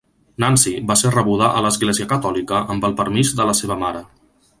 Nancy 0.43 0.71
va 0.91 0.95
ser 1.01 1.11
rebuda 1.15 1.49
a 1.59 1.61
l'Església 1.65 2.07
Catòlica 2.13 2.63
amb 2.77 2.87
el 2.89 2.97
permís 3.03 3.35
de 3.41 3.47
la 3.51 3.55
seva 3.61 3.79
mare. 3.83 4.03